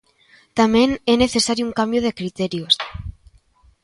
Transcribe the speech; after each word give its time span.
Tamén 0.59 0.89
é 1.13 1.15
necesario 1.17 1.63
un 1.67 1.73
cambio 1.79 2.03
de 2.05 2.15
criterios. 2.19 2.73